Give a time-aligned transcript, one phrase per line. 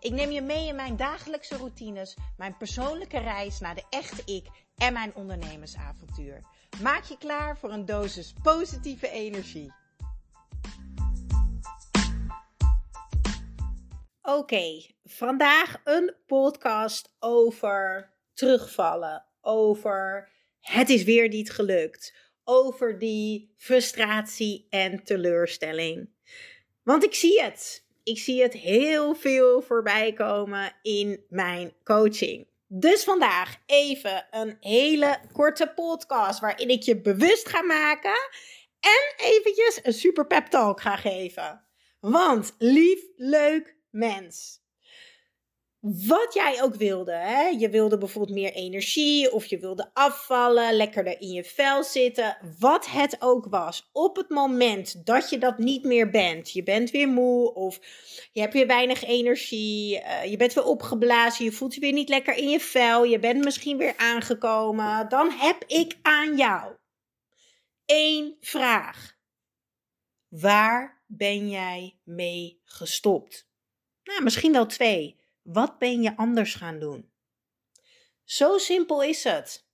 [0.00, 4.46] Ik neem je mee in mijn dagelijkse routines, mijn persoonlijke reis naar de echte ik
[4.76, 6.42] en mijn ondernemersavontuur.
[6.82, 9.72] Maak je klaar voor een dosis positieve energie.
[14.22, 24.66] Oké, vandaag een podcast over terugvallen, over het is weer niet gelukt, over die frustratie
[24.70, 26.10] en teleurstelling.
[26.82, 32.46] Want ik zie het ik zie het heel veel voorbij komen in mijn coaching.
[32.66, 38.30] Dus vandaag even een hele korte podcast waarin ik je bewust ga maken
[38.80, 41.64] en eventjes een super pep talk ga geven.
[42.00, 44.64] Want lief, leuk mens
[45.86, 47.12] wat jij ook wilde.
[47.12, 47.46] Hè?
[47.48, 52.36] Je wilde bijvoorbeeld meer energie of je wilde afvallen, lekkerder in je vel zitten.
[52.58, 53.88] Wat het ook was.
[53.92, 57.78] Op het moment dat je dat niet meer bent, je bent weer moe of
[58.32, 62.08] je hebt weer weinig energie, uh, je bent weer opgeblazen, je voelt je weer niet
[62.08, 66.72] lekker in je vel, je bent misschien weer aangekomen, dan heb ik aan jou
[67.84, 69.14] één vraag.
[70.28, 73.48] Waar ben jij mee gestopt?
[74.04, 75.16] Nou, misschien wel twee.
[75.46, 77.10] Wat ben je anders gaan doen?
[78.24, 79.64] Zo simpel is het.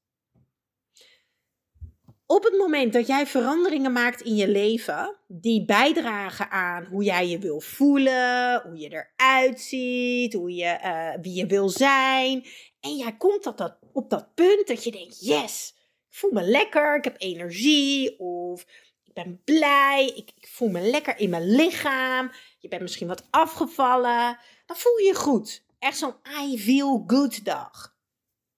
[2.26, 7.28] Op het moment dat jij veranderingen maakt in je leven die bijdragen aan hoe jij
[7.28, 12.46] je wil voelen, hoe je eruit ziet, hoe je, uh, wie je wil zijn,
[12.80, 15.74] en jij komt op dat, op dat punt dat je denkt: yes,
[16.08, 18.66] ik voel me lekker, ik heb energie, of
[19.04, 23.26] ik ben blij, ik, ik voel me lekker in mijn lichaam, je bent misschien wat
[23.30, 25.64] afgevallen, dan voel je je goed.
[25.82, 27.96] Echt zo'n I feel good dag.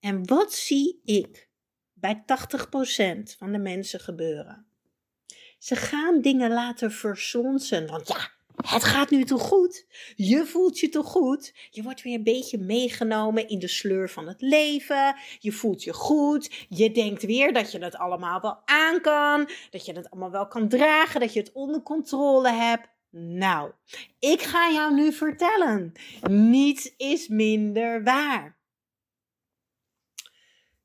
[0.01, 1.49] En wat zie ik
[1.93, 4.67] bij 80% van de mensen gebeuren?
[5.59, 7.87] Ze gaan dingen laten versonsen.
[7.87, 8.31] Want ja,
[8.69, 9.87] het gaat nu toch goed?
[10.17, 11.55] Je voelt je toch goed?
[11.71, 15.17] Je wordt weer een beetje meegenomen in de sleur van het leven.
[15.39, 16.67] Je voelt je goed.
[16.69, 19.51] Je denkt weer dat je het allemaal wel aan kan.
[19.71, 21.21] Dat je het allemaal wel kan dragen.
[21.21, 22.89] Dat je het onder controle hebt.
[23.16, 23.72] Nou,
[24.19, 25.92] ik ga jou nu vertellen:
[26.28, 28.58] niets is minder waar.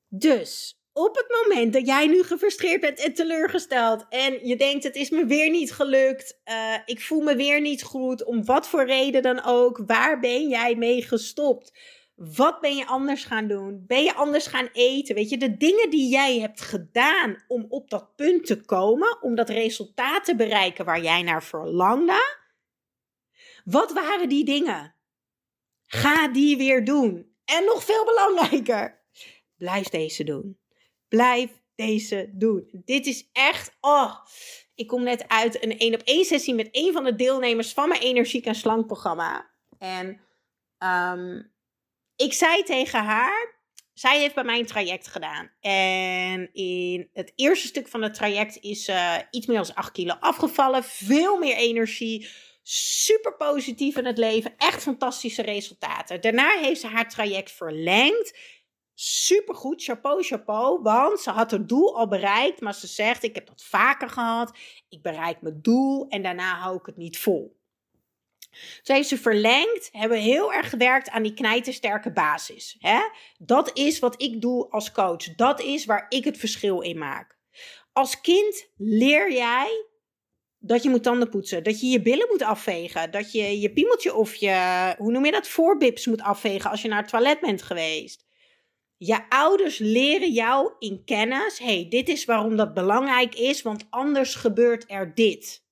[0.07, 4.95] Dus op het moment dat jij nu gefrustreerd bent en teleurgesteld en je denkt het
[4.95, 8.85] is me weer niet gelukt, uh, ik voel me weer niet goed, om wat voor
[8.85, 11.73] reden dan ook, waar ben jij mee gestopt?
[12.19, 13.83] Wat ben je anders gaan doen?
[13.87, 15.15] Ben je anders gaan eten?
[15.15, 19.35] Weet je, de dingen die jij hebt gedaan om op dat punt te komen, om
[19.35, 22.37] dat resultaat te bereiken waar jij naar verlangde.
[23.63, 24.95] Wat waren die dingen?
[25.85, 27.35] Ga die weer doen.
[27.45, 29.01] En nog veel belangrijker,
[29.57, 30.59] blijf deze doen.
[31.07, 32.69] Blijf deze doen.
[32.71, 34.15] Dit is echt, oh,
[34.75, 37.87] ik kom net uit een één op één sessie met een van de deelnemers van
[37.87, 39.51] mijn energiek en slank programma.
[39.77, 40.21] En
[40.79, 41.57] um,
[42.19, 43.59] ik zei tegen haar,
[43.93, 45.51] zij heeft bij mij een traject gedaan.
[45.59, 50.13] En in het eerste stuk van het traject is ze iets meer dan 8 kilo
[50.19, 50.83] afgevallen.
[50.83, 52.27] Veel meer energie.
[52.63, 54.53] Super positief in het leven.
[54.57, 56.21] Echt fantastische resultaten.
[56.21, 58.37] Daarna heeft ze haar traject verlengd.
[58.93, 60.81] Super goed, chapeau, chapeau.
[60.81, 62.61] Want ze had het doel al bereikt.
[62.61, 64.57] Maar ze zegt: Ik heb dat vaker gehad.
[64.89, 66.07] Ik bereik mijn doel.
[66.07, 67.58] En daarna hou ik het niet vol.
[68.83, 72.75] Heeft ze verlengd, hebben heel erg gewerkt aan die knijtersterke basis.
[72.79, 72.99] Hè?
[73.37, 75.35] Dat is wat ik doe als coach.
[75.35, 77.37] Dat is waar ik het verschil in maak.
[77.93, 79.85] Als kind leer jij
[80.59, 84.13] dat je moet tanden poetsen, dat je je billen moet afvegen, dat je je piemeltje
[84.13, 87.61] of je, hoe noem je dat, voorbips moet afvegen als je naar het toilet bent
[87.61, 88.27] geweest.
[88.97, 94.35] Je ouders leren jou in kennis, hey, dit is waarom dat belangrijk is, want anders
[94.35, 95.63] gebeurt er dit.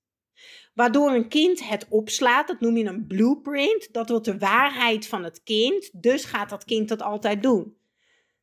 [0.78, 3.92] Waardoor een kind het opslaat, dat noem je een blueprint.
[3.92, 7.76] Dat wordt de waarheid van het kind, dus gaat dat kind dat altijd doen.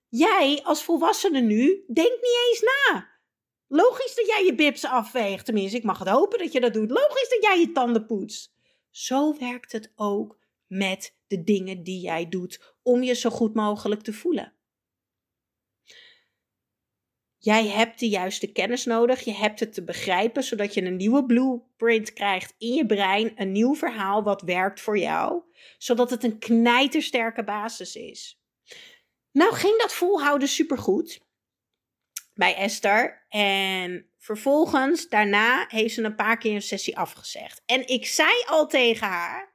[0.10, 3.08] Jij als volwassene nu denkt niet eens na.
[3.68, 5.46] Logisch dat jij je bips afweegt.
[5.46, 6.90] Tenminste, ik mag het hopen dat je dat doet.
[6.90, 8.54] Logisch dat jij je tanden poetst.
[8.90, 10.38] Zo werkt het ook
[10.68, 14.54] met de dingen die jij doet om je zo goed mogelijk te voelen.
[17.46, 19.22] Jij hebt de juiste kennis nodig.
[19.22, 23.32] Je hebt het te begrijpen, zodat je een nieuwe blueprint krijgt in je brein.
[23.36, 25.44] Een nieuw verhaal wat werkt voor jou.
[25.78, 28.42] Zodat het een knijtersterke basis is.
[29.32, 31.22] Nou ging dat volhouden supergoed.
[32.34, 33.26] bij Esther.
[33.30, 37.62] En vervolgens, daarna, heeft ze een paar keer een sessie afgezegd.
[37.66, 39.55] En ik zei al tegen haar: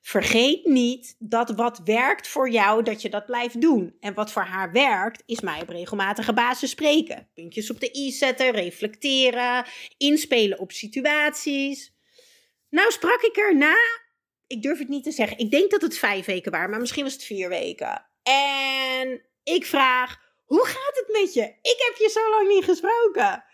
[0.00, 3.96] Vergeet niet dat wat werkt voor jou, dat je dat blijft doen.
[4.00, 7.28] En wat voor haar werkt, is mij op regelmatige basis spreken.
[7.34, 9.64] Puntjes op de i zetten, reflecteren,
[9.96, 11.94] inspelen op situaties.
[12.70, 13.74] Nou sprak ik erna,
[14.46, 17.04] ik durf het niet te zeggen, ik denk dat het vijf weken waren, maar misschien
[17.04, 18.06] was het vier weken.
[18.22, 21.42] En ik vraag, hoe gaat het met je?
[21.62, 23.44] Ik heb je zo lang niet gesproken.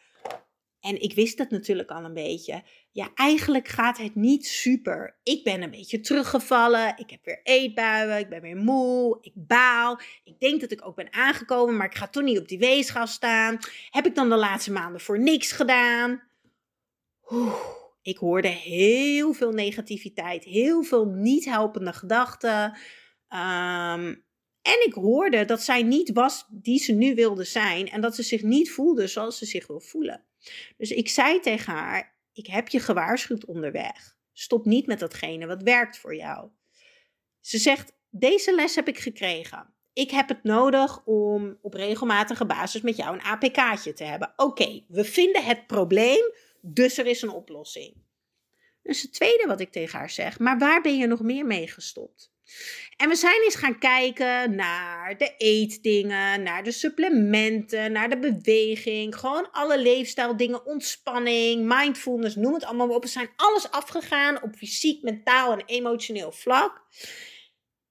[0.87, 2.63] En ik wist dat natuurlijk al een beetje.
[2.93, 5.19] Ja, eigenlijk gaat het niet super.
[5.23, 6.95] Ik ben een beetje teruggevallen.
[6.99, 8.19] Ik heb weer eetbuien.
[8.19, 9.19] Ik ben weer moe.
[9.21, 10.01] Ik baal.
[10.25, 13.07] Ik denk dat ik ook ben aangekomen, maar ik ga toch niet op die weegschaal
[13.07, 13.59] staan.
[13.91, 16.23] Heb ik dan de laatste maanden voor niks gedaan?
[17.31, 17.55] Oeh,
[18.03, 22.79] ik hoorde heel veel negativiteit, heel veel niet helpende gedachten.
[23.29, 24.15] Ehm,
[24.63, 28.23] en ik hoorde dat zij niet was die ze nu wilde zijn en dat ze
[28.23, 30.25] zich niet voelde zoals ze zich wil voelen.
[30.77, 34.17] Dus ik zei tegen haar: Ik heb je gewaarschuwd onderweg.
[34.33, 36.49] Stop niet met datgene wat werkt voor jou.
[37.41, 39.75] Ze zegt: Deze les heb ik gekregen.
[39.93, 44.33] Ik heb het nodig om op regelmatige basis met jou een APK'tje te hebben.
[44.37, 48.05] Oké, we vinden het probleem, dus er is een oplossing.
[48.83, 51.69] Dus het tweede wat ik tegen haar zeg: Maar waar ben je nog meer mee
[51.69, 52.35] gestopt?
[52.97, 59.17] En we zijn eens gaan kijken naar de eetdingen, naar de supplementen, naar de beweging.
[59.17, 63.03] Gewoon alle leefstijldingen, ontspanning, mindfulness, noem het allemaal op.
[63.03, 66.87] We zijn alles afgegaan op fysiek, mentaal en emotioneel vlak.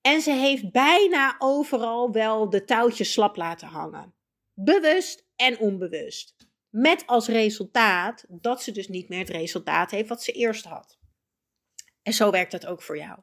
[0.02, 4.14] En ze heeft bijna overal wel de touwtjes slap laten hangen.
[4.54, 6.36] Bewust en onbewust.
[6.70, 10.98] Met als resultaat dat ze dus niet meer het resultaat heeft wat ze eerst had.
[12.02, 13.20] En zo werkt dat ook voor jou.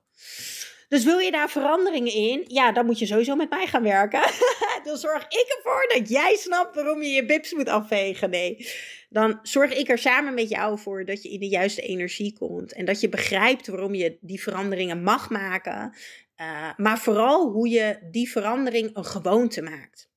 [0.93, 2.45] Dus wil je daar veranderingen in?
[2.47, 4.21] Ja, dan moet je sowieso met mij gaan werken.
[4.85, 8.31] dan zorg ik ervoor dat jij snapt waarom je je bips moet afvegen.
[8.31, 8.69] Nee,
[9.09, 12.73] dan zorg ik er samen met jou voor dat je in de juiste energie komt.
[12.73, 15.97] En dat je begrijpt waarom je die veranderingen mag maken.
[16.41, 20.11] Uh, maar vooral hoe je die verandering een gewoonte maakt.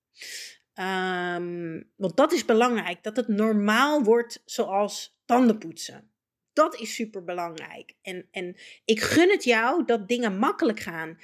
[0.79, 6.14] Um, want dat is belangrijk, dat het normaal wordt zoals tandenpoetsen.
[6.55, 7.93] Dat is super belangrijk.
[8.01, 8.55] En, en
[8.85, 11.19] ik gun het jou dat dingen makkelijk gaan.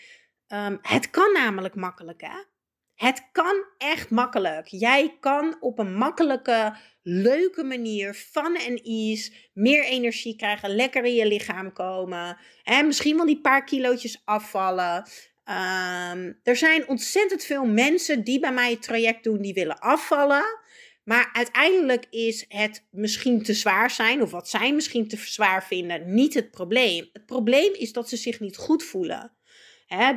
[0.48, 2.44] Um, het kan namelijk makkelijk, hè?
[2.95, 4.68] Het kan echt makkelijk.
[4.68, 11.13] Jij kan op een makkelijke, leuke manier, fun en ease, meer energie krijgen, lekker in
[11.13, 12.38] je lichaam komen.
[12.63, 12.83] Hè?
[12.83, 15.10] Misschien wel die paar kilootjes afvallen.
[15.45, 20.60] Um, er zijn ontzettend veel mensen die bij mij het traject doen, die willen afvallen.
[21.03, 26.13] Maar uiteindelijk is het misschien te zwaar zijn, of wat zij misschien te zwaar vinden,
[26.13, 27.09] niet het probleem.
[27.13, 29.33] Het probleem is dat ze zich niet goed voelen.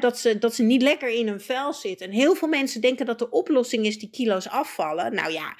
[0.00, 2.06] dat, ze, dat ze niet lekker in hun vel zitten.
[2.06, 5.14] En heel veel mensen denken dat de oplossing is die kilo's afvallen.
[5.14, 5.56] Nou ja,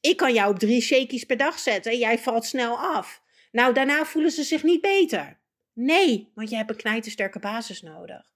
[0.00, 1.98] ik kan jou op drie shakies per dag zetten.
[1.98, 3.22] Jij valt snel af.
[3.52, 5.40] Nou, daarna voelen ze zich niet beter.
[5.72, 8.30] Nee, want je hebt een knijtersterke basis nodig.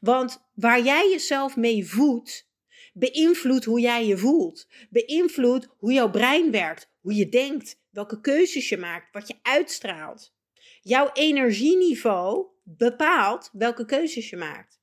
[0.00, 2.48] Want waar jij jezelf mee voedt,
[2.94, 4.66] beïnvloedt hoe jij je voelt.
[4.90, 10.34] Beïnvloedt hoe jouw brein werkt, hoe je denkt, welke keuzes je maakt, wat je uitstraalt.
[10.80, 14.80] Jouw energieniveau bepaalt welke keuzes je maakt.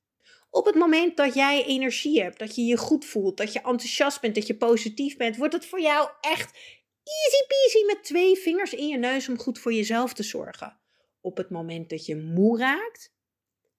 [0.50, 4.20] Op het moment dat jij energie hebt, dat je je goed voelt, dat je enthousiast
[4.20, 6.58] bent, dat je positief bent, wordt het voor jou echt
[7.02, 10.78] easy peasy met twee vingers in je neus om goed voor jezelf te zorgen.
[11.20, 13.12] Op het moment dat je moe raakt,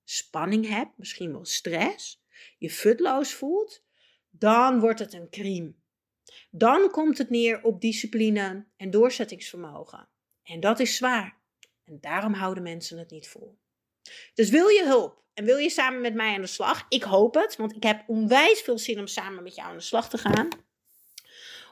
[0.04, 2.24] spanning hebt, misschien wel stress,
[2.58, 3.83] je futloos voelt,
[4.40, 5.74] dan wordt het een crime.
[6.50, 10.10] Dan komt het neer op discipline en doorzettingsvermogen.
[10.44, 11.42] En dat is zwaar.
[11.84, 13.58] En daarom houden mensen het niet vol.
[14.34, 16.86] Dus wil je hulp en wil je samen met mij aan de slag?
[16.90, 19.84] Ik hoop het, want ik heb onwijs veel zin om samen met jou aan de
[19.84, 20.48] slag te gaan.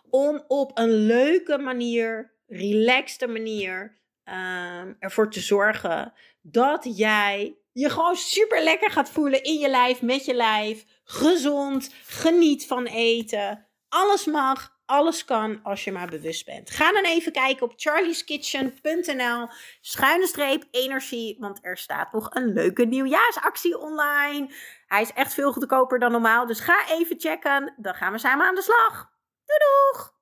[0.10, 8.16] Om op een leuke manier, relaxte manier, um, ervoor te zorgen dat jij je gewoon
[8.16, 10.86] super lekker gaat voelen in je lijf, met je lijf.
[11.04, 13.68] Gezond, geniet van eten.
[13.90, 16.70] Alles mag, alles kan als je maar bewust bent.
[16.70, 19.48] Ga dan even kijken op charlieskitchen.nl
[19.82, 24.54] schuine streep energie, want er staat nog een leuke nieuwjaarsactie online.
[24.88, 27.74] Hij is echt veel goedkoper dan normaal, dus ga even checken.
[27.78, 29.10] Dan gaan we samen aan de slag.
[29.46, 30.21] Doei doeg!